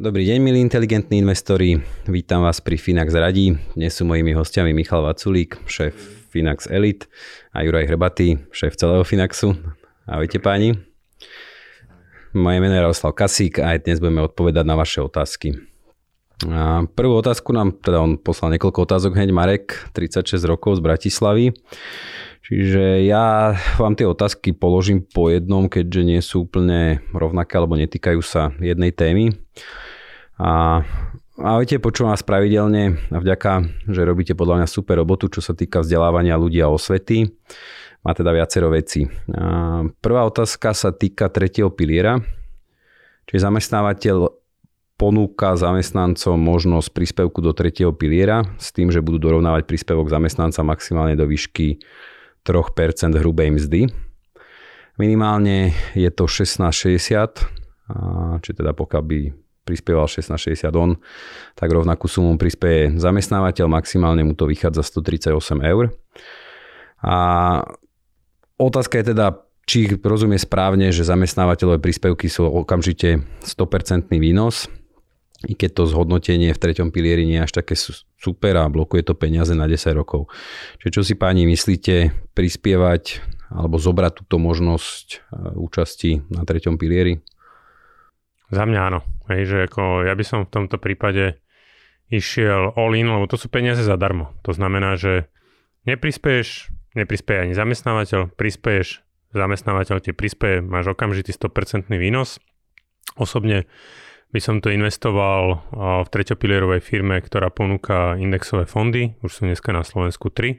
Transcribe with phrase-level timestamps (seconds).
[0.00, 1.76] Dobrý deň, milí inteligentní investori.
[2.08, 3.52] Vítam vás pri Finax Radí.
[3.76, 5.92] Dnes sú mojimi hostiami Michal Vaculík, šéf
[6.32, 7.04] Finax Elite
[7.52, 9.60] a Juraj Hrbatý, šéf celého Finaxu.
[10.08, 10.72] Ahojte páni.
[12.32, 15.60] Moje meno je Jaroslav Kasík a aj dnes budeme odpovedať na vaše otázky.
[16.48, 21.52] A prvú otázku nám, teda on poslal niekoľko otázok hneď Marek, 36 rokov z Bratislavy.
[22.48, 28.24] Čiže ja vám tie otázky položím po jednom, keďže nie sú úplne rovnaké alebo netýkajú
[28.24, 29.36] sa jednej témy.
[30.40, 30.80] A
[31.40, 35.80] Ahojte, počúvam vás pravidelne a vďaka, že robíte podľa mňa super robotu, čo sa týka
[35.80, 37.32] vzdelávania ľudí a osvety
[38.04, 39.08] má teda viacero vecí.
[40.04, 42.20] Prvá otázka sa týka tretieho piliera,
[43.24, 44.36] čiže zamestnávateľ
[45.00, 51.16] ponúka zamestnancom možnosť príspevku do tretieho piliera s tým, že budú dorovnávať príspevok zamestnanca maximálne
[51.16, 51.80] do výšky
[52.44, 53.88] 3% hrubej mzdy.
[55.00, 59.18] Minimálne je to 16,60, či teda pokiaľ by
[59.70, 60.98] prispieval 16,60 on,
[61.54, 65.30] tak rovnakú sumu prispieje zamestnávateľ, maximálne mu to vychádza 138
[65.62, 65.94] eur.
[67.06, 67.16] A
[68.60, 74.68] Otázka je teda, či rozumie správne, že zamestnávateľové príspevky sú okamžite 100% výnos,
[75.48, 77.72] i keď to zhodnotenie v treťom pilieri nie je až také
[78.20, 80.28] super a blokuje to peniaze na 10 rokov.
[80.84, 85.18] Čiže čo si páni myslíte, prispievať alebo zobrať túto možnosť e,
[85.56, 87.24] účasti na treťom pilieri?
[88.52, 89.00] Za mňa áno.
[89.30, 91.38] Hej, že ako ja by som v tomto prípade
[92.10, 94.34] išiel all in, lebo to sú peniaze zadarmo.
[94.42, 95.30] To znamená, že
[95.86, 102.42] neprispieš, neprispieje ani zamestnávateľ, prispieješ, zamestnávateľ ti prispieje, máš okamžitý 100% výnos.
[103.14, 103.70] Osobne
[104.30, 105.62] by som to investoval
[106.06, 110.58] v treťopilierovej firme, ktorá ponúka indexové fondy, už sú dneska na Slovensku 3.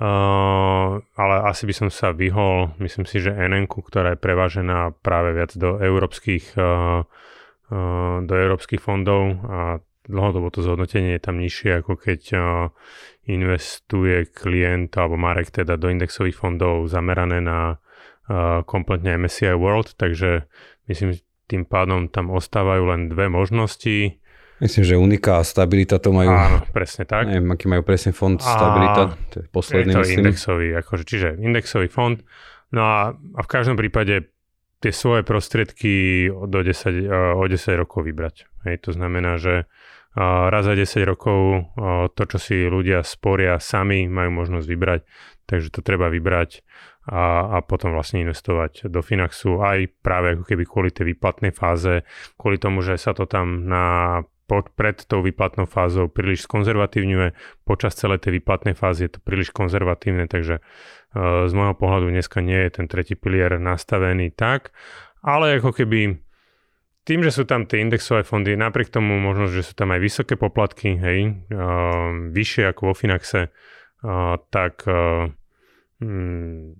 [0.00, 5.36] Uh, ale asi by som sa vyhol, myslím si, že NN, ktorá je prevážená práve
[5.36, 7.04] viac do európskych, uh,
[8.26, 9.58] do európskych fondov a
[10.10, 12.42] dlhodobo to zhodnotenie je tam nižšie, ako keď uh,
[13.30, 20.50] investuje klient alebo Marek teda do indexových fondov zamerané na uh, kompletne MSCI World, takže
[20.90, 21.14] myslím,
[21.46, 24.18] tým pádom tam ostávajú len dve možnosti.
[24.60, 26.30] Myslím, že Unika a Stabilita to majú...
[26.30, 27.30] Áno, presne tak.
[27.30, 30.18] Neviem, aký majú presne fond Stabilita, to je posledný, je to myslím.
[30.20, 32.20] indexový, akože, čiže indexový fond.
[32.70, 34.29] No a, a v každom prípade
[34.80, 38.48] tie svoje prostriedky do 10, o 10 rokov vybrať.
[38.64, 39.68] Hej, to znamená, že
[40.16, 41.70] raz za 10 rokov
[42.16, 45.00] to, čo si ľudia sporia sami, majú možnosť vybrať,
[45.46, 46.64] takže to treba vybrať
[47.10, 52.04] a, a potom vlastne investovať do Finaxu aj práve ako keby kvôli tej výplatnej fáze,
[52.36, 57.94] kvôli tomu, že sa to tam na pod, pred tou výplatnou fázou príliš skonzervatívňuje, počas
[57.94, 62.58] celej tej výplatnej fázy je to príliš konzervatívne, takže uh, z môjho pohľadu dneska nie
[62.66, 64.74] je ten tretí pilier nastavený tak,
[65.22, 66.18] ale ako keby
[67.06, 70.34] tým, že sú tam tie indexové fondy, napriek tomu možno, že sú tam aj vysoké
[70.34, 75.30] poplatky, hej, uh, vyššie ako vo Finaxe, uh, tak uh,
[76.02, 76.74] mm,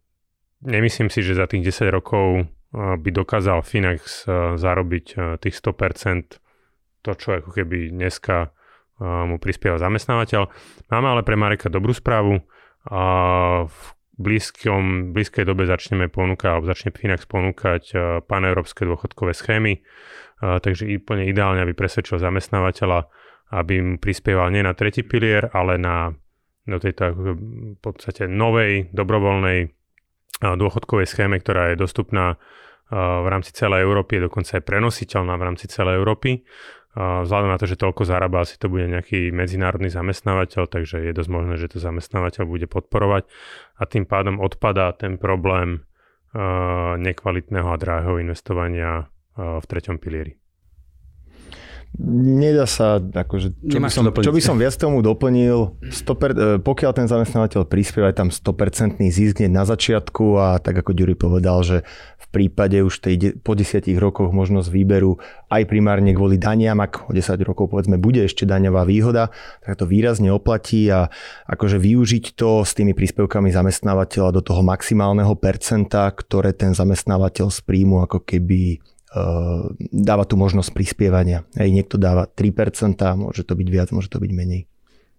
[0.66, 6.38] nemyslím si, že za tých 10 rokov by dokázal Finax zarobiť tých 100%
[7.00, 10.46] to, čo ako keby dneska uh, mu prispieva zamestnávateľ.
[10.92, 12.40] Máme ale pre Mareka dobrú správu.
[12.88, 13.80] Uh, v
[14.20, 17.96] blízkom, blízkej dobe začneme ponúkať, začne Finax ponúkať
[18.28, 23.08] paneurópske dôchodkové schémy, uh, takže úplne ideálne, aby presvedčil zamestnávateľa,
[23.56, 26.12] aby mu prispieval nie na tretí pilier, ale na
[26.68, 27.28] do tejto v
[27.80, 32.36] podstate novej, dobrovoľnej uh, dôchodkovej schéme, ktorá je dostupná
[32.90, 36.42] v rámci celej Európy, je dokonca aj prenositeľná v rámci celej Európy
[36.96, 41.30] Vzhľadom na to, že toľko zarába, asi to bude nejaký medzinárodný zamestnávateľ, takže je dosť
[41.30, 43.30] možné, že to zamestnávateľ bude podporovať
[43.78, 45.86] a tým pádom odpadá ten problém
[46.98, 49.06] nekvalitného a drahého investovania
[49.38, 50.39] v treťom pilieri.
[51.98, 57.10] Nedá sa, akože, čo, by som, čo by som viac tomu doplnil, 100%, pokiaľ ten
[57.10, 61.82] zamestnávateľ prispieva, je tam 100% zisk na začiatku a tak ako Ďuri povedal, že
[62.14, 65.18] v prípade už tej, po 10 rokoch možnosť výberu
[65.50, 69.34] aj primárne kvôli daniam, ak o 10 rokov povedzme bude ešte daňová výhoda,
[69.66, 71.10] tak to výrazne oplatí a
[71.50, 77.60] akože využiť to s tými príspevkami zamestnávateľa do toho maximálneho percenta, ktoré ten zamestnávateľ z
[77.66, 78.78] príjmu ako keby
[79.90, 81.42] dáva tu možnosť prispievania.
[81.58, 84.70] Hej, niekto dáva 3%, môže to byť viac, môže to byť menej.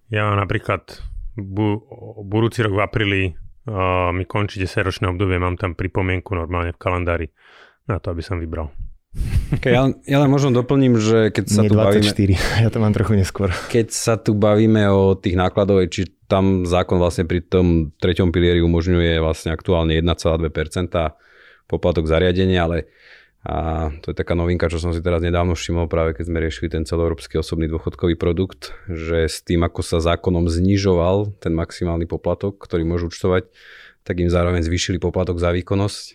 [0.08, 1.04] Ja napríklad
[1.36, 1.84] bu-
[2.24, 6.80] budúci rok v apríli uh, mi končí 10 ročné obdobie, mám tam pripomienku normálne v
[6.80, 7.28] kalendári
[7.88, 8.72] na to, aby som vybral.
[9.52, 12.36] Okay, ja, ja len možno doplním, že keď sa Nie tu 24, bavíme...
[12.64, 13.52] ja to mám trochu neskôr.
[13.68, 18.64] Keď sa tu bavíme o tých nákladov, či tam zákon vlastne pri tom treťom pilieri
[18.64, 20.48] umožňuje vlastne aktuálne 1,2%
[21.68, 22.88] poplatok zariadenia, ale
[23.42, 26.70] a to je taká novinka, čo som si teraz nedávno všimol práve keď sme riešili
[26.70, 32.62] ten celoeurópsky osobný dôchodkový produkt, že s tým, ako sa zákonom znižoval ten maximálny poplatok,
[32.62, 33.50] ktorý môžu účtovať,
[34.06, 36.06] tak im zároveň zvýšili poplatok za výkonnosť,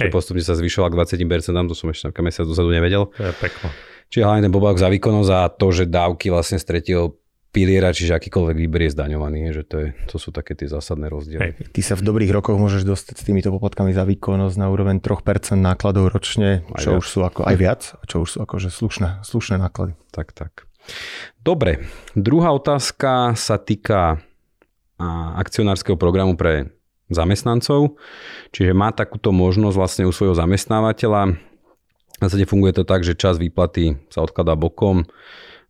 [0.00, 0.12] čo Hej.
[0.12, 3.12] postupne sa zvyšoval k 20%, to som ešte mesiac dozadu nevedel.
[3.12, 3.68] To je peklo.
[4.08, 7.20] Čiže hlavne ten poplatok za výkonnosť a to, že dávky vlastne z tretieho
[7.56, 11.40] piliera, čiže akýkoľvek výber je zdaňovaný, že to, je, to sú také tie zásadné rozdiely.
[11.40, 11.72] Hej.
[11.72, 15.56] Ty sa v dobrých rokoch môžeš dostať s týmito poplatkami za výkonnosť na úroveň 3%
[15.56, 17.00] nákladov ročne, aj čo viac.
[17.00, 19.96] už sú ako aj viac, čo už sú akože slušné, slušné náklady.
[20.12, 20.68] Tak, tak.
[21.40, 24.20] Dobre, druhá otázka sa týka
[25.40, 26.76] akcionárskeho programu pre
[27.08, 27.96] zamestnancov,
[28.52, 31.38] čiže má takúto možnosť vlastne u svojho zamestnávateľa.
[32.16, 35.04] V zásade funguje to tak, že čas výplaty sa odkladá bokom,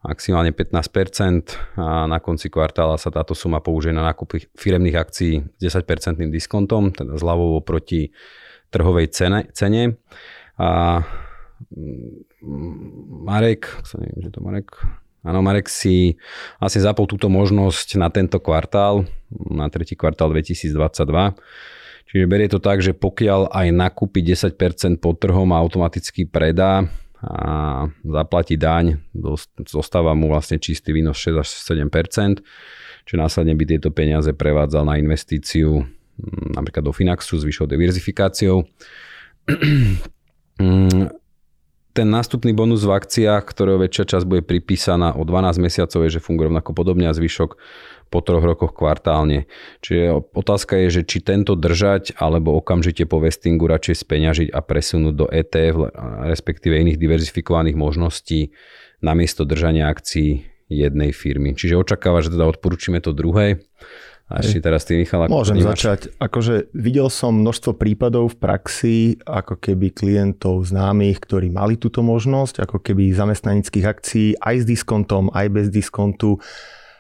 [0.05, 5.61] maximálne 15% a na konci kvartála sa táto suma použije na nákup firemných akcií s
[5.63, 8.13] 10% diskontom, teda zľavou oproti
[8.71, 9.49] trhovej cene.
[9.57, 9.97] cene.
[10.61, 11.01] A
[11.73, 14.77] mm, Marek, sa neviem, že to Marek,
[15.27, 16.15] Áno, Marek si
[16.63, 21.03] asi zapol túto možnosť na tento kvartál, na tretí kvartál 2022.
[22.07, 24.55] Čiže berie to tak, že pokiaľ aj nakúpi 10%
[25.03, 26.87] pod trhom a automaticky predá,
[27.25, 29.01] a zaplatí daň,
[29.65, 31.89] zostáva mu vlastne čistý výnos 6 až 7
[33.07, 35.87] čo následne by tieto peniaze prevádzal na investíciu
[36.19, 38.67] mm, napríklad do Finaxu s vyššou diverzifikáciou.
[42.07, 46.23] Ten nástupný bonus v akciách, ktorého väčšia časť bude pripísaná o 12 mesiacov, je, že
[46.23, 47.59] funguje rovnako podobne a zvyšok
[48.15, 49.51] po troch rokoch kvartálne.
[49.83, 55.15] Čiže otázka je, že či tento držať alebo okamžite po vestingu radšej speňažiť a presunúť
[55.19, 55.99] do ETF,
[56.31, 58.55] respektíve iných diverzifikovaných možností
[59.03, 61.59] namiesto držania akcií jednej firmy.
[61.59, 63.67] Čiže očakáva, že teda odporúčime to druhé.
[64.27, 65.79] A ešte teraz ty, Michal, ako Môžem vnímaš?
[65.79, 66.01] začať.
[66.19, 72.67] Akože videl som množstvo prípadov v praxi, ako keby klientov známych, ktorí mali túto možnosť,
[72.67, 76.43] ako keby zamestnanických akcií aj s diskontom, aj bez diskontu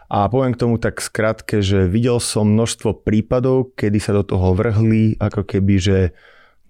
[0.07, 4.55] a poviem k tomu tak skrátke, že videl som množstvo prípadov, kedy sa do toho
[4.55, 5.99] vrhli ako keby, že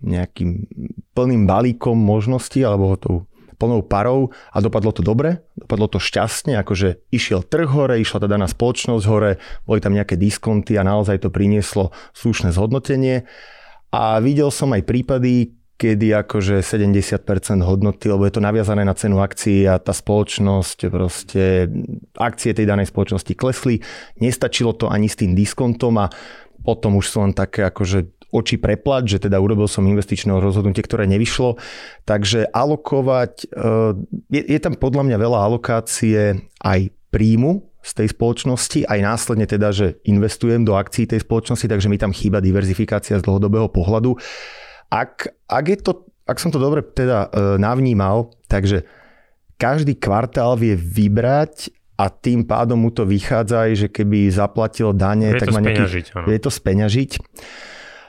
[0.01, 0.69] nejakým
[1.13, 7.09] plným balíkom možností alebo tou plnou parou a dopadlo to dobre, dopadlo to šťastne, akože
[7.11, 11.33] išiel trh hore, išla tá daná spoločnosť hore, boli tam nejaké diskonty a naozaj to
[11.33, 13.25] prinieslo slušné zhodnotenie.
[13.91, 17.21] A videl som aj prípady, kedy akože 70%
[17.61, 21.69] hodnoty, lebo je to naviazané na cenu akcií a tá spoločnosť, proste
[22.17, 23.85] akcie tej danej spoločnosti klesli.
[24.17, 26.09] Nestačilo to ani s tým diskontom a
[26.65, 31.07] potom už sú len také akože oči preplať, že teda urobil som investičného rozhodnutie, ktoré
[31.07, 31.59] nevyšlo.
[32.09, 33.93] Takže alokovať, eh,
[34.31, 36.81] je, je tam podľa mňa veľa alokácie aj
[37.15, 42.03] príjmu z tej spoločnosti, aj následne teda, že investujem do akcií tej spoločnosti, takže mi
[42.03, 44.19] tam chýba diverzifikácia z dlhodobého pohľadu.
[44.91, 45.93] Ak, ak, je to,
[46.27, 48.83] ak som to dobre teda e, navnímal, takže
[49.55, 55.33] každý kvartál vie vybrať a tým pádom mu to vychádza aj, že keby zaplatil dane,
[55.33, 56.11] vie tak má nejaký...
[56.27, 57.11] Vie to speňažiť.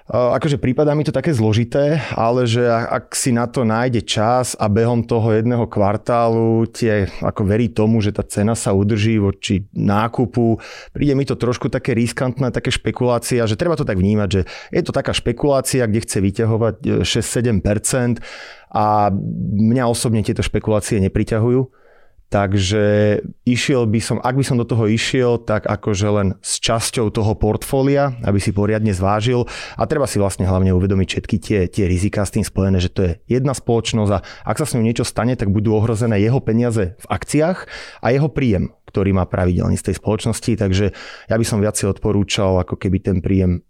[0.07, 4.71] Akože prípada mi to také zložité, ale že ak si na to nájde čas a
[4.71, 10.63] behom toho jedného kvartálu tie ako verí tomu, že tá cena sa udrží voči nákupu,
[10.95, 14.83] príde mi to trošku také riskantné, také špekulácia, že treba to tak vnímať, že je
[14.87, 18.23] to taká špekulácia, kde chce vyťahovať 6-7%
[18.71, 19.11] a
[19.59, 21.86] mňa osobne tieto špekulácie nepriťahujú
[22.27, 23.17] Takže
[23.47, 27.39] išiel by som, ak by som do toho išiel, tak akože len s časťou toho
[27.39, 29.47] portfólia, aby si poriadne zvážil.
[29.79, 32.99] A treba si vlastne hlavne uvedomiť všetky tie, tie rizika s tým spojené, že to
[33.07, 36.99] je jedna spoločnosť a ak sa s ňou niečo stane, tak budú ohrozené jeho peniaze
[36.99, 37.63] v akciách
[38.03, 40.91] a jeho príjem, ktorý má pravidelný z tej spoločnosti, takže
[41.31, 43.63] ja by som viacej odporúčal ako keby ten príjem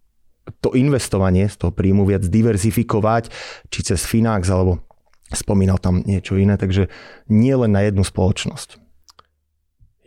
[0.64, 3.30] to investovanie z toho príjmu viac diverzifikovať,
[3.70, 4.87] či cez Finax alebo
[5.34, 6.88] spomínal tam niečo iné, takže
[7.28, 8.80] nie len na jednu spoločnosť.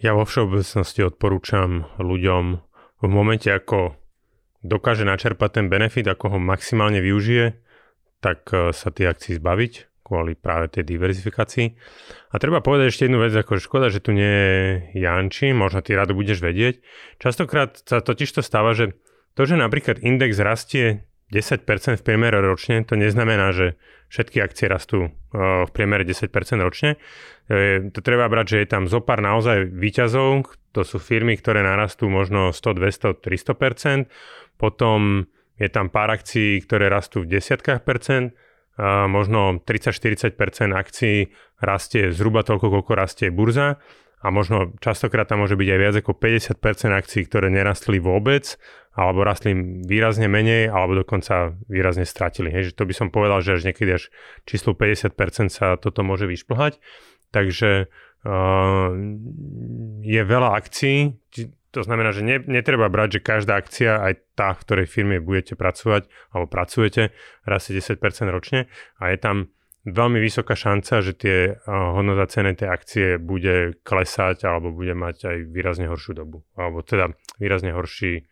[0.00, 2.44] Ja vo všeobecnosti odporúčam ľuďom
[3.04, 4.00] v momente, ako
[4.64, 7.60] dokáže načerpať ten benefit, ako ho maximálne využije,
[8.20, 11.78] tak e, sa tie akcií zbaviť kvôli práve tej diverzifikácii.
[12.32, 14.58] A treba povedať ešte jednu vec, ako škoda, že tu nie je
[14.98, 16.82] Janči, možno ty rado budeš vedieť.
[17.22, 18.98] Častokrát sa totiž to stáva, že
[19.38, 21.64] to, že napríklad index rastie 10%
[21.99, 23.78] v priemere ročne, to neznamená, že
[24.10, 26.99] všetky akcie rastú e, v priemere 10% ročne.
[27.46, 32.10] E, to treba brať, že je tam zopár naozaj výťazov, to sú firmy, ktoré narastú
[32.10, 34.10] možno 100, 200, 300%,
[34.58, 38.32] potom je tam pár akcií, ktoré rastú v desiatkách percent,
[39.08, 40.32] možno 30-40%
[40.72, 41.28] akcií
[41.60, 43.76] rastie zhruba toľko, koľko rastie burza
[44.20, 46.60] a možno častokrát tam môže byť aj viac ako 50%
[46.92, 48.60] akcií, ktoré nerastli vôbec
[48.90, 49.54] alebo rastli
[49.86, 52.50] výrazne menej, alebo dokonca výrazne stratili.
[52.50, 54.10] Hej, že to by som povedal, že až niekedy až
[54.44, 55.14] číslo 50%
[55.48, 56.82] sa toto môže vyšplhať.
[57.30, 58.90] Takže uh,
[60.02, 61.14] je veľa akcií,
[61.70, 65.54] to znamená, že ne, netreba brať, že každá akcia, aj tá, v ktorej firme budete
[65.54, 67.14] pracovať, alebo pracujete,
[67.46, 68.66] rastie 10% ročne
[68.98, 74.75] a je tam veľmi vysoká šanca, že tie hodnota ceny tej akcie bude klesať alebo
[74.75, 76.44] bude mať aj výrazne horšiu dobu.
[76.56, 78.28] Alebo teda výrazne horší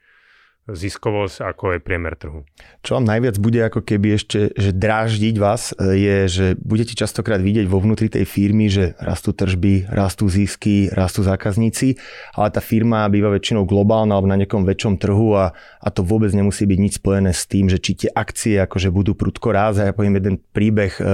[0.68, 2.44] ziskovosť, ako je priemer trhu.
[2.84, 7.40] Čo vám najviac bude ako keby ešte že dráždiť vás, e, je, že budete častokrát
[7.40, 11.96] vidieť vo vnútri tej firmy, že rastú tržby, rastú zisky, rastú zákazníci,
[12.36, 16.28] ale tá firma býva väčšinou globálna alebo na nejakom väčšom trhu a, a to vôbec
[16.36, 19.90] nemusí byť nič spojené s tým, že či tie akcie akože budú prudko rázať.
[19.90, 21.04] Ja poviem jeden príbeh e,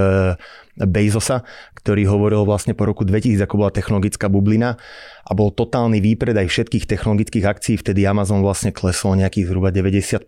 [0.75, 1.47] Bezosa,
[1.79, 4.75] ktorý hovoril vlastne po roku 2000, ako bola technologická bublina
[5.25, 10.27] a bol totálny výpredaj všetkých technologických akcií, vtedy Amazon vlastne klesol nejakých zhruba 90%,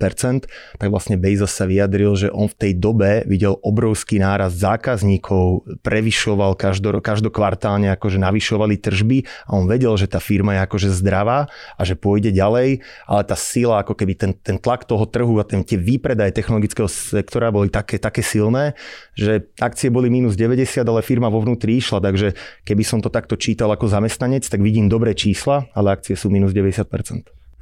[0.78, 6.56] tak vlastne Bezos sa vyjadril, že on v tej dobe videl obrovský náraz zákazníkov, prevyšoval
[6.56, 9.18] každo, každokvartálne, akože navyšovali tržby
[9.50, 13.36] a on vedel, že tá firma je akože zdravá a že pôjde ďalej, ale tá
[13.36, 17.68] sila, ako keby ten, ten tlak toho trhu a ten, tie výpredaje technologického sektora boli
[17.68, 18.72] také, také silné,
[19.12, 23.40] že akcie boli minus 90, ale firma vo vnútri išla, takže keby som to takto
[23.40, 26.84] čítal ako zamestnanec, tak vidím dobré čísla, ale akcie sú minus 90%.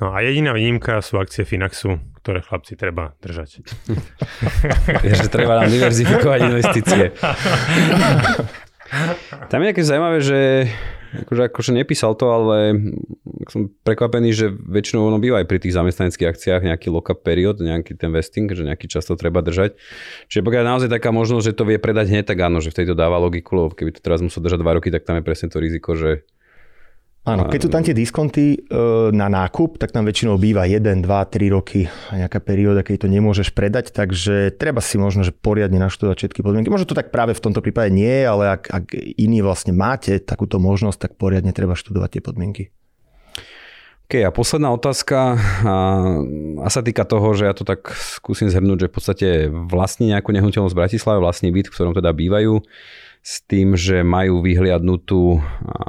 [0.02, 3.62] No a jediná výnimka sú akcie Finaxu, ktoré chlapci treba držať.
[5.06, 7.14] Je, že treba nám diverzifikovať investície.
[9.50, 10.38] Tam je také zaujímavé, že
[11.23, 12.56] akože, akože nepísal to, ale
[13.47, 17.94] som prekvapený, že väčšinou ono býva aj pri tých zamestnaneckých akciách nejaký lock-up period, nejaký
[17.94, 19.78] ten vesting, že nejaký čas to treba držať.
[20.26, 22.83] Čiže pokiaľ je naozaj taká možnosť, že to vie predať hneď, tak áno, že v
[22.83, 25.47] tejto dáva logiku, lebo keby to teraz musel držať 2 roky, tak tam je presne
[25.47, 26.26] to riziko, že
[27.24, 28.58] Áno, keď sú tam tie diskonty e,
[29.16, 33.08] na nákup, tak tam väčšinou býva 1, 2, 3 roky a nejaká perióda, keď to
[33.08, 36.68] nemôžeš predať, takže treba si možno, že poriadne naštudovať všetky podmienky.
[36.68, 38.84] Možno to tak práve v tomto prípade nie, ale ak, ak
[39.16, 42.64] iní vlastne máte takúto možnosť, tak poriadne treba študovať tie podmienky.
[44.04, 45.76] OK, a posledná otázka a,
[46.60, 50.28] a sa týka toho, že ja to tak skúsim zhrnúť, že v podstate vlastní nejakú
[50.28, 52.60] nehnuteľnosť v Bratislave, vlastní byt, v ktorom teda bývajú
[53.24, 55.40] s tým, že majú vyhliadnutú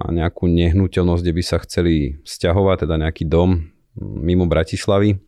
[0.08, 5.20] nejakú nehnuteľnosť, kde by sa chceli stiahovať, teda nejaký dom mimo Bratislavy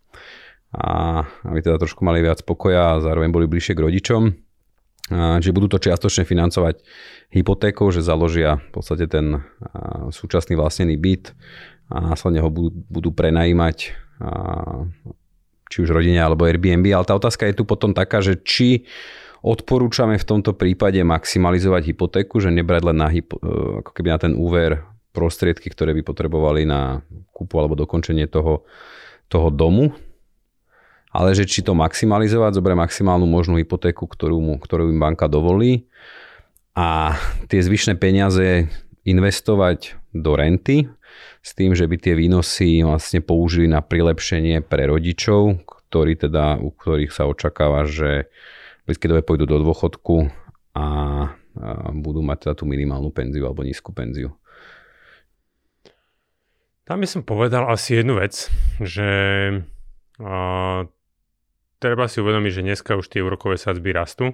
[0.72, 4.24] a aby teda trošku mali viac pokoja a zároveň boli bližšie k rodičom.
[5.08, 6.80] A, čiže budú to čiastočne financovať
[7.32, 9.44] hypotékou, že založia v podstate ten
[10.12, 11.36] súčasný vlastnený byt
[11.92, 14.32] a následne ho budú, budú prenajímať a,
[15.68, 16.88] či už rodine alebo Airbnb.
[16.88, 18.88] Ale tá otázka je tu potom taká, že či
[19.46, 24.20] Odporúčame v tomto prípade maximalizovať hypotéku, že nebrať len na, hypo, e, ako keby na
[24.20, 24.82] ten úver
[25.14, 27.02] prostriedky, ktoré by potrebovali na
[27.34, 28.66] kúpu alebo dokončenie toho,
[29.30, 29.94] toho domu,
[31.10, 35.90] ale že či to maximalizovať, zobre maximálnu možnú hypotéku, ktorú, mu, ktorú im banka dovolí
[36.78, 37.18] a
[37.50, 38.70] tie zvyšné peniaze
[39.02, 40.86] investovať do renty
[41.42, 46.70] s tým, že by tie výnosy vlastne použili na prilepšenie pre rodičov, ktorí teda, u
[46.70, 48.30] ktorých sa očakáva, že
[48.88, 50.32] blízkej dobe pôjdu do dôchodku
[50.72, 50.86] a,
[51.60, 54.32] a budú mať teda tú minimálnu penziu alebo nízku penziu.
[56.88, 58.48] Tam by som povedal asi jednu vec,
[58.80, 59.10] že
[60.24, 60.38] a,
[61.84, 64.32] treba si uvedomiť, že dneska už tie úrokové sadzby rastú.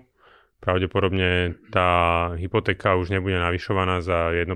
[0.63, 4.47] Pravdepodobne tá hypotéka už nebude navyšovaná za 1%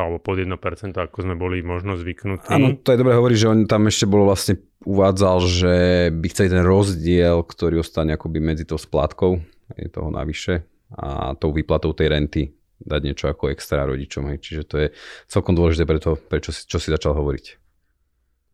[0.00, 0.56] alebo pod 1%,
[0.96, 2.48] ako sme boli možno zvyknutí.
[2.48, 4.56] Áno, to je dobré hovoriť, že on tam ešte bolo vlastne
[4.88, 5.74] uvádzal, že
[6.16, 9.36] by chceli ten rozdiel, ktorý ostane akoby medzi tou splátkou,
[9.76, 10.64] je toho navyše,
[10.96, 12.42] a tou výplatou tej renty
[12.80, 14.32] dať niečo ako extra rodičom.
[14.32, 14.38] Hej.
[14.40, 14.88] Čiže to je
[15.28, 17.60] celkom dôležité pre to, prečo si, čo si začal hovoriť.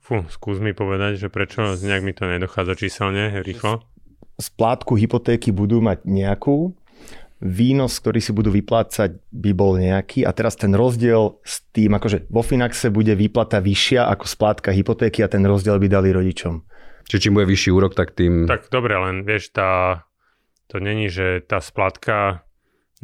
[0.02, 3.82] Fú, skús mi povedať, že prečo nejak mi to nedochádza číselne, rýchlo.
[4.38, 6.74] Splátku hypotéky budú mať nejakú,
[7.42, 12.32] výnos, ktorý si budú vyplácať, by bol nejaký a teraz ten rozdiel s tým, akože
[12.32, 16.64] vo Finaxe bude výplata vyššia ako splátka hypotéky a ten rozdiel by dali rodičom.
[17.06, 18.48] Čiže čím bude vyšší úrok, tak tým...
[18.48, 20.02] Tak dobre, len vieš, tá,
[20.66, 22.45] to není, že tá splátka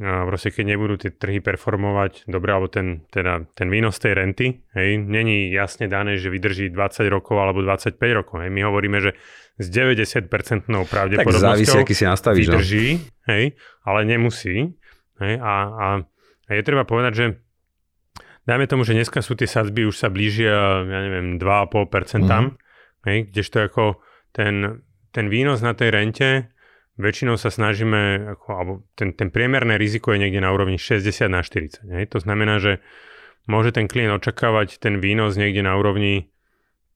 [0.01, 4.97] proste keď nebudú tie trhy performovať dobre, alebo ten, teda, ten výnos tej renty, hej,
[4.97, 8.41] není jasne dané, že vydrží 20 rokov alebo 25 rokov.
[8.41, 8.51] Hej.
[8.57, 9.13] My hovoríme, že
[9.61, 10.33] s 90%
[10.73, 12.57] pravdepodobnosťou tak závisí, aký si nastavíš, no.
[12.57, 13.01] vydrží, no?
[13.37, 13.45] hej,
[13.85, 14.73] ale nemusí.
[15.21, 15.87] Hej, a, a,
[16.49, 17.27] a je treba povedať, že
[18.49, 22.49] dajme tomu, že dneska sú tie sadzby, už sa blížia, ja neviem, 2,5% mm.
[23.13, 24.01] hej, kdežto ako
[24.33, 24.83] ten,
[25.13, 26.49] ten výnos na tej rente
[27.01, 31.41] väčšinou sa snažíme, ako, alebo ten, ten priemerné riziko je niekde na úrovni 60 na
[31.41, 31.89] 40.
[31.89, 32.05] Hej?
[32.13, 32.85] To znamená, že
[33.49, 36.29] môže ten klient očakávať ten výnos niekde na úrovni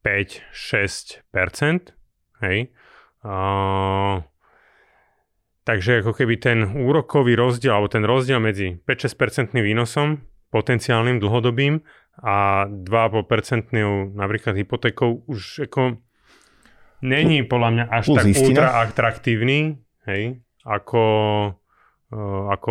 [0.04, 1.24] 5-6%.
[2.44, 2.58] Hej?
[3.24, 4.22] Uh,
[5.64, 10.22] takže ako keby ten úrokový rozdiel, alebo ten rozdiel medzi 5-6% výnosom,
[10.54, 11.82] potenciálnym dlhodobým
[12.22, 13.76] a 2,5%
[14.16, 16.00] napríklad hypotékou už ako
[17.04, 21.02] není podľa mňa až tak ultra atraktívny, hej, ako,
[22.10, 22.68] uh, ako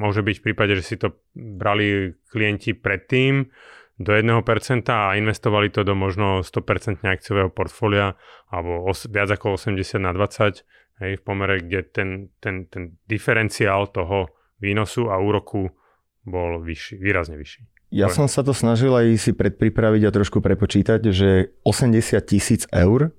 [0.00, 3.50] môže byť v prípade, že si to brali klienti predtým
[3.94, 4.42] do 1%
[4.90, 8.18] a investovali to do možno 100% akciového portfólia
[8.50, 10.66] alebo os- viac ako 80 na 20
[11.02, 12.08] hej, v pomere, kde ten,
[12.42, 15.70] ten, ten diferenciál toho výnosu a úroku
[16.26, 17.62] bol vyšší, výrazne vyšší.
[17.94, 23.14] Ja som sa to snažil aj si predpripraviť a trošku prepočítať, že 80 tisíc eur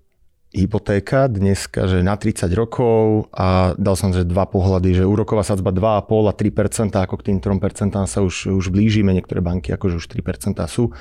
[0.55, 5.75] hypotéka dneska, že na 30 rokov a dal som, že dva pohľady, že úroková sadzba
[5.75, 10.07] 2,5 a 3%, ako k tým 3% sa už, už blížime, niektoré banky akože už
[10.07, 10.95] 3% sú.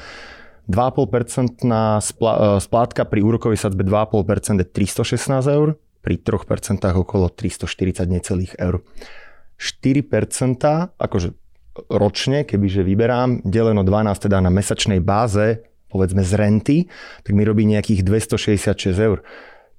[0.67, 1.61] 2,5%
[2.59, 8.83] splátka pri úrokovej sadzbe 2,5% je 316 eur, pri 3% okolo 340 necelých eur.
[9.55, 11.29] 4% akože
[11.91, 16.77] ročne, kebyže vyberám, deleno 12 teda na mesačnej báze povedzme z renty,
[17.23, 19.23] tak mi robí nejakých 266 eur.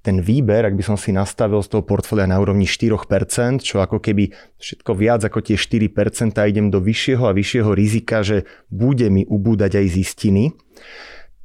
[0.00, 4.00] Ten výber, ak by som si nastavil z toho portfólia na úrovni 4%, čo ako
[4.00, 9.26] keby všetko viac ako tie 4% idem do vyššieho a vyššieho rizika, že bude mi
[9.28, 10.54] ubúdať aj zistiny,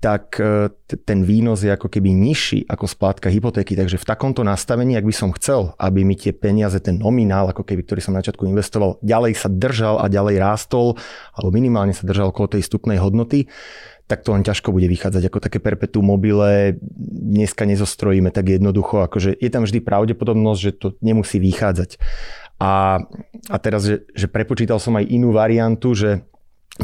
[0.02, 0.74] tak e,
[1.06, 3.78] ten výnos je ako keby nižší ako splátka hypotéky.
[3.78, 7.62] Takže v takomto nastavení, ak by som chcel, aby mi tie peniaze, ten nominál, ako
[7.62, 10.98] keby, ktorý som na začiatku investoval, ďalej sa držal a ďalej rástol,
[11.38, 13.46] alebo minimálne sa držal okolo tej stupnej hodnoty,
[14.12, 16.76] tak to len ťažko bude vychádzať ako také perpetuum mobile.
[17.32, 21.96] Dneska nezostrojíme tak jednoducho, akože je tam vždy pravdepodobnosť, že to nemusí vychádzať.
[22.60, 23.00] A,
[23.48, 26.28] a teraz, že, že prepočítal som aj inú variantu, že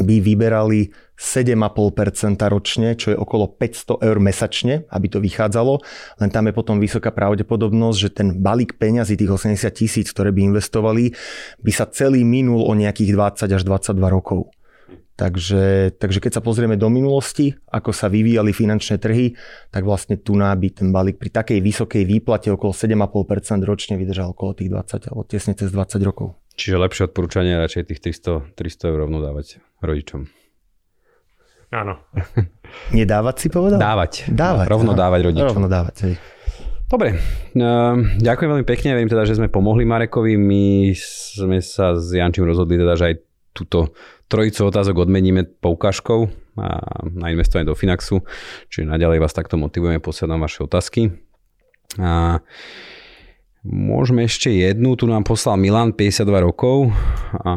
[0.00, 0.88] by vyberali
[1.18, 5.82] 7,5% ročne, čo je okolo 500 eur mesačne, aby to vychádzalo.
[6.22, 10.54] Len tam je potom vysoká pravdepodobnosť, že ten balík peňazí, tých 80 tisíc, ktoré by
[10.54, 11.12] investovali,
[11.60, 14.48] by sa celý minul o nejakých 20 až 22 rokov.
[15.18, 19.34] Takže, takže keď sa pozrieme do minulosti, ako sa vyvíjali finančné trhy,
[19.74, 24.54] tak vlastne tu by ten balík pri takej vysokej výplate okolo 7,5% ročne vydržal okolo
[24.54, 26.38] tých 20 alebo tesne cez 20 rokov.
[26.54, 30.30] Čiže lepšie odporúčanie radšej tých 300, 300 eur rovno dávať rodičom.
[31.74, 31.98] Áno.
[32.94, 33.82] Nedávať si povedal?
[33.82, 34.30] Dávať.
[34.30, 34.70] Dávať.
[34.70, 35.02] Rovno aha.
[35.02, 35.50] dávať rodičom.
[35.50, 36.14] Rovno dávať, hej.
[36.88, 37.18] Dobre,
[37.58, 40.40] uh, ďakujem veľmi pekne, verím teda, že sme pomohli Marekovi.
[40.40, 43.14] My sme sa s Jančím rozhodli teda, že aj
[43.52, 43.92] túto
[44.28, 46.28] trojicu otázok odmeníme poukážkou
[47.08, 48.22] na investovanie do Finaxu,
[48.68, 51.00] čiže naďalej vás takto motivujeme posielať vaše otázky.
[51.96, 52.44] A
[53.64, 56.92] môžeme ešte jednu, tu nám poslal Milan, 52 rokov.
[57.42, 57.52] A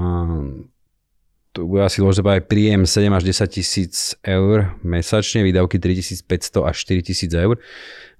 [1.52, 6.76] tu bude asi dôležité aj príjem 7 až 10 tisíc eur mesačne, výdavky 3500 až
[6.88, 7.60] 4000 eur.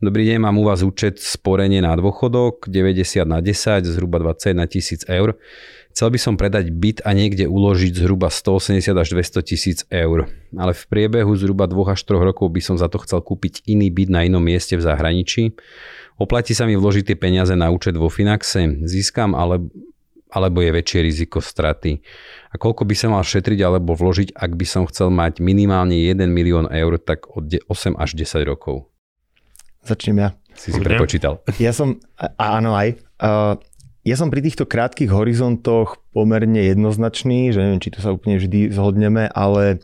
[0.04, 5.08] Dobrý deň, mám u vás účet sporenie na dôchodok 90 na 10, zhruba 21 tisíc
[5.08, 5.40] eur.
[5.92, 10.32] Chcel by som predať byt a niekde uložiť zhruba 180 až 200 tisíc eur.
[10.56, 13.92] Ale v priebehu zhruba 2 až 3 rokov by som za to chcel kúpiť iný
[13.92, 15.52] byt na inom mieste v zahraničí.
[16.16, 18.88] Oplatí sa mi vložiť tie peniaze na účet vo Finaxe.
[18.88, 19.68] Získam ale,
[20.32, 22.00] alebo je väčšie riziko straty.
[22.52, 26.24] A koľko by som mal šetriť alebo vložiť, ak by som chcel mať minimálne 1
[26.32, 28.88] milión eur, tak od 8 až 10 rokov.
[29.84, 30.30] Začnem ja.
[30.56, 31.42] Si si prepočítal.
[31.58, 31.98] Ja som,
[32.38, 33.02] áno aj.
[33.18, 33.56] Uh,
[34.02, 38.74] ja som pri týchto krátkých horizontoch pomerne jednoznačný, že neviem, či to sa úplne vždy
[38.74, 39.78] zhodneme, ale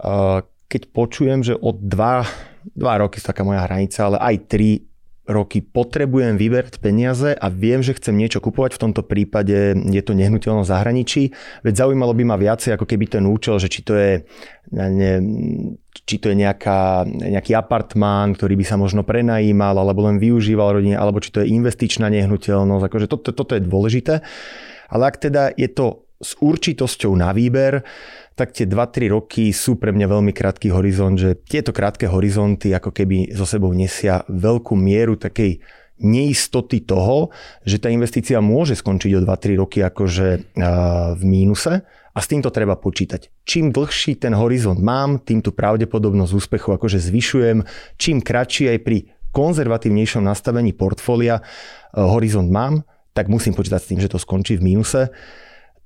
[0.00, 4.91] uh, keď počujem, že od 2, 2 roky je taká moja hranica, ale aj 3
[5.32, 10.12] roky potrebujem vyberť peniaze a viem, že chcem niečo kupovať, v tomto prípade je to
[10.12, 11.32] nehnuteľnosť zahraničí,
[11.64, 14.22] veď zaujímalo by ma viacej ako keby ten účel, že či to je,
[14.76, 15.12] ne,
[15.92, 21.00] či to je nejaká, nejaký apartmán, ktorý by sa možno prenajímal alebo len využíval rodine,
[21.00, 24.20] alebo či to je investičná nehnuteľnosť, akože toto, toto je dôležité.
[24.92, 27.82] Ale ak teda je to s určitosťou na výber,
[28.32, 32.90] tak tie 2-3 roky sú pre mňa veľmi krátky horizont, že tieto krátke horizonty ako
[32.90, 35.60] keby so sebou nesia veľkú mieru takej
[36.02, 37.30] neistoty toho,
[37.62, 40.58] že tá investícia môže skončiť o 2-3 roky akože
[41.14, 43.30] v mínuse a s týmto treba počítať.
[43.46, 47.62] Čím dlhší ten horizont mám, tým tú pravdepodobnosť úspechu akože zvyšujem,
[48.02, 48.98] čím kratší aj pri
[49.32, 51.40] konzervatívnejšom nastavení portfólia
[51.94, 52.84] horizont mám,
[53.16, 55.08] tak musím počítať s tým, že to skončí v mínuse.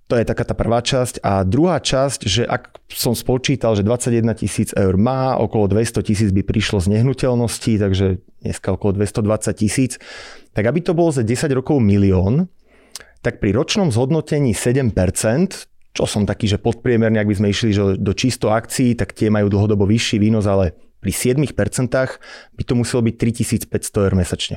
[0.07, 1.19] To je taká tá prvá časť.
[1.27, 6.31] A druhá časť, že ak som spočítal, že 21 tisíc eur má, okolo 200 tisíc
[6.31, 9.99] by prišlo z nehnuteľnosti, takže dneska okolo 220 tisíc,
[10.55, 12.47] tak aby to bolo za 10 rokov milión,
[13.19, 14.95] tak pri ročnom zhodnotení 7%,
[15.97, 19.27] čo som taký, že podpriemerný, ak by sme išli že do čisto akcií, tak tie
[19.27, 21.51] majú dlhodobo vyšší výnos, ale pri 7%
[22.55, 23.14] by to muselo byť
[23.75, 24.57] 3500 eur mesačne.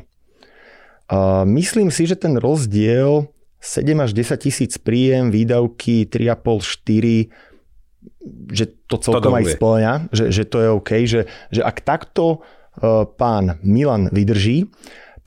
[1.10, 8.66] A myslím si, že ten rozdiel 7 až 10 tisíc príjem, výdavky 3,5, 4, že
[8.88, 13.04] to celkom to aj splňa, že, že to je OK, že, že ak takto uh,
[13.04, 14.72] pán Milan vydrží,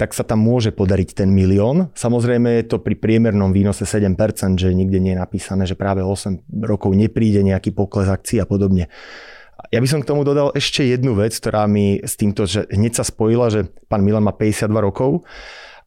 [0.00, 1.92] tak sa tam môže podariť ten milión.
[1.94, 4.16] Samozrejme je to pri priemernom výnose 7%,
[4.58, 8.90] že nikde nie je napísané, že práve 8 rokov nepríde nejaký pokles akcií a podobne.
[9.70, 12.98] Ja by som k tomu dodal ešte jednu vec, ktorá mi s týmto, že hneď
[12.98, 15.22] sa spojila, že pán Milan má 52 rokov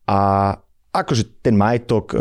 [0.07, 0.53] a
[1.01, 2.17] akože ten majetok e,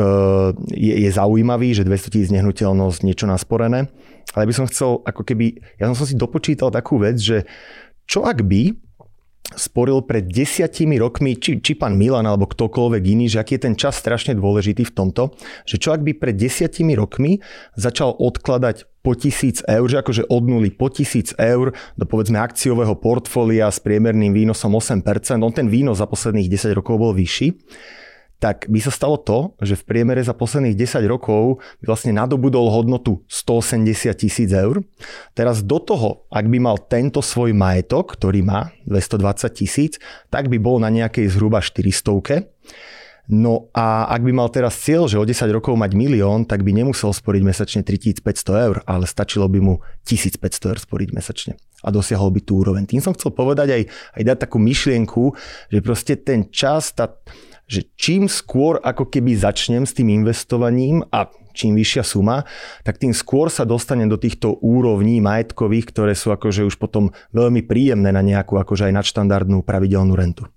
[0.75, 3.93] je, je zaujímavý, že 200 tisíc nehnuteľnosť, niečo nasporené,
[4.35, 7.47] ale by som chcel, ako keby, ja som si dopočítal takú vec, že
[8.05, 8.75] čo ak by
[9.53, 13.77] sporil pred desiatimi rokmi, či, či pán Milan alebo ktokoľvek iný, že aký je ten
[13.77, 15.37] čas strašne dôležitý v tomto,
[15.69, 17.45] že čo ak by pred desiatimi rokmi
[17.77, 22.97] začal odkladať po tisíc eur, že akože od nuly po tisíc eur do povedzme akciového
[22.97, 25.05] portfólia s priemerným výnosom 8%,
[25.45, 27.53] on ten výnos za posledných 10 rokov bol vyšší,
[28.39, 33.25] tak by sa stalo to, že v priemere za posledných 10 rokov vlastne nadobudol hodnotu
[33.31, 34.85] 180 tisíc eur.
[35.33, 39.93] Teraz do toho, ak by mal tento svoj majetok, ktorý má 220 tisíc,
[40.29, 42.53] tak by bol na nejakej zhruba 400
[43.25, 46.77] No a ak by mal teraz cieľ, že o 10 rokov mať milión, tak by
[46.77, 48.21] nemusel sporiť mesačne 3500
[48.69, 52.85] eur, ale stačilo by mu 1500 eur sporiť mesačne a dosiahol by tú úroveň.
[52.85, 53.83] Tým som chcel povedať aj,
[54.21, 55.37] aj dať takú myšlienku,
[55.73, 57.17] že proste ten čas, tá,
[57.65, 62.43] že čím skôr ako keby začnem s tým investovaním a čím vyššia suma,
[62.83, 67.63] tak tým skôr sa dostanem do týchto úrovní majetkových, ktoré sú akože už potom veľmi
[67.63, 70.51] príjemné na nejakú akože aj nadštandardnú pravidelnú rentu.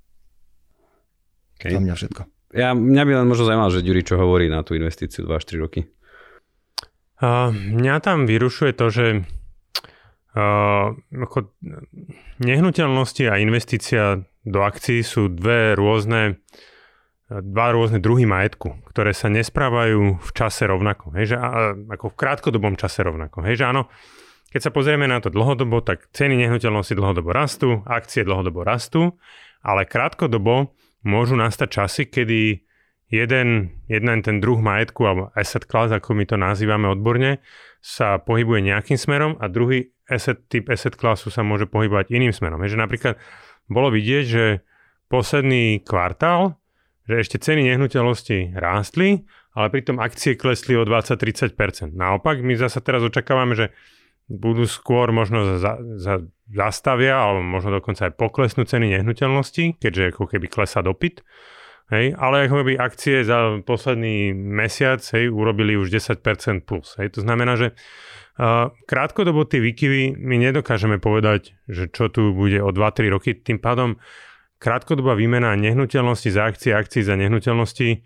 [1.61, 1.73] Okay.
[1.73, 2.21] Za mňa všetko.
[2.57, 5.81] Ja, mňa by len možno zaujímalo, že Ďuri čo hovorí na tú investíciu 2-4 roky.
[7.17, 9.05] Uh, mňa tam vyrušuje to, že
[10.37, 11.49] uh, ako
[12.41, 16.39] nehnuteľnosti a investícia do akcií sú dve rôzne
[17.27, 21.11] dva rôzne druhy majetku, ktoré sa nesprávajú v čase rovnako.
[21.19, 21.37] Hej, že,
[21.91, 23.43] ako v krátkodobom čase rovnako.
[23.43, 23.91] Hej, že áno,
[24.47, 29.19] keď sa pozrieme na to dlhodobo, tak ceny nehnuteľnosti dlhodobo rastú, akcie dlhodobo rastú,
[29.59, 30.71] ale krátkodobo
[31.03, 32.63] môžu nastať časy, kedy
[33.11, 37.43] jeden, jeden ten druh majetku, alebo asset class, ako my to nazývame odborne,
[37.83, 42.63] sa pohybuje nejakým smerom a druhý asset, typ asset classu sa môže pohybovať iným smerom.
[42.63, 43.13] Hej, že napríklad
[43.67, 44.45] bolo vidieť, že
[45.11, 46.55] posledný kvartál
[47.07, 49.23] že ešte ceny nehnuteľnosti rástli,
[49.55, 51.95] ale pritom akcie klesli o 20-30%.
[51.95, 53.73] Naopak, my zase teraz očakávame, že
[54.27, 56.19] budú skôr možno za, za,
[56.51, 61.23] zastavia, alebo možno dokonca aj poklesnú ceny nehnuteľnosti, keďže ako keby klesá dopyt.
[61.87, 66.19] Hej, ale ako keby akcie za posledný mesiac hej, urobili už 10%
[66.67, 66.99] plus.
[66.99, 67.15] Hej.
[67.15, 72.75] To znamená, že uh, krátkodobo tie výkyvy my nedokážeme povedať, že čo tu bude o
[72.75, 73.39] 2-3 roky.
[73.39, 73.95] Tým pádom
[74.57, 78.01] krátkodobá výmena nehnuteľnosti za akcie, akcií za nehnuteľnosti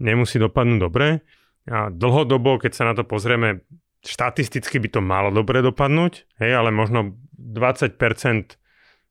[0.00, 1.24] nemusí dopadnúť dobre.
[1.64, 3.64] A dlhodobo, keď sa na to pozrieme,
[4.04, 7.96] štatisticky by to malo dobre dopadnúť, hej, ale možno 20%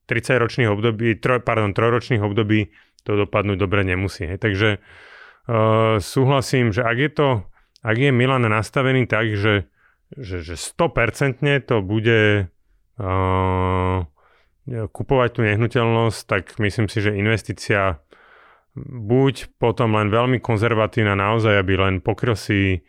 [0.04, 2.68] 30 ročných období, troj, pardon, trojročných období
[3.04, 4.28] to dopadnúť dobre nemusí.
[4.28, 4.38] Hej.
[4.40, 7.28] Takže uh, súhlasím, že ak je to,
[7.80, 9.68] ak je Milan nastavený tak, že,
[10.12, 12.52] že, že 100% to bude
[13.00, 13.98] uh,
[14.64, 18.00] kupovať tú nehnuteľnosť, tak myslím si, že investícia
[18.80, 22.82] buď potom len veľmi konzervatívna naozaj, aby len pokryl si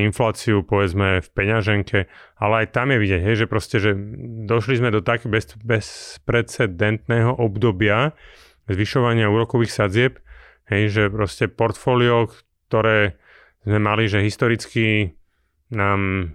[0.00, 3.94] infláciu, povedzme v peňaženke, ale aj tam je vidieť, hej, že proste, že
[4.48, 8.16] došli sme do tak bez, bezprecedentného obdobia
[8.66, 10.24] zvyšovania úrokových sadzieb,
[10.72, 12.32] hej, že proste portfólio,
[12.66, 13.20] ktoré
[13.62, 15.14] sme mali, že historicky
[15.68, 16.32] nám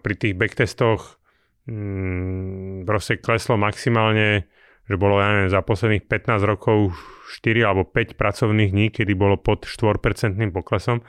[0.00, 1.19] pri tých backtestoch
[1.66, 4.48] mm, proste kleslo maximálne,
[4.88, 6.96] že bolo, ja neviem, za posledných 15 rokov
[7.42, 11.04] 4 alebo 5 pracovných dní, kedy bolo pod 4% poklesom.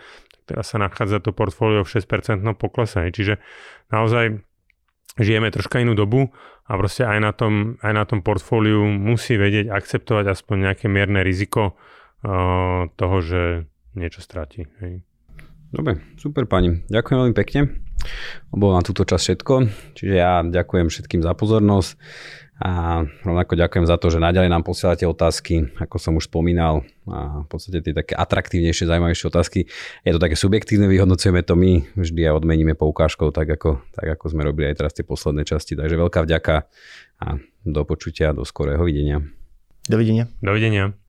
[0.45, 3.07] teraz sa nachádza to portfólio v 6% poklese.
[3.09, 3.39] Čiže
[3.89, 4.41] naozaj
[5.17, 6.31] žijeme troška inú dobu
[6.67, 11.19] a proste aj na tom, aj na tom portfóliu musí vedieť akceptovať aspoň nejaké mierne
[11.25, 13.41] riziko uh, toho, že
[13.97, 14.67] niečo stratí.
[14.79, 15.03] Hej.
[15.71, 16.83] Dobre, super pani.
[16.91, 17.59] Ďakujem veľmi pekne.
[18.51, 19.53] Bolo na túto časť všetko.
[19.97, 21.97] Čiže ja ďakujem všetkým za pozornosť
[22.61, 27.41] a rovnako ďakujem za to, že naďalej nám posielate otázky, ako som už spomínal, a
[27.41, 29.59] v podstate tie také atraktívnejšie, zaujímavejšie otázky.
[30.05, 34.25] Je to také subjektívne, vyhodnocujeme to my, vždy a odmeníme poukážkou, tak ako, tak ako
[34.29, 35.73] sme robili aj teraz tie posledné časti.
[35.73, 36.69] Takže veľká vďaka
[37.17, 37.27] a
[37.65, 39.25] do počutia, do skorého videnia.
[39.89, 40.29] Dovidenia.
[40.45, 41.00] Dovidenia.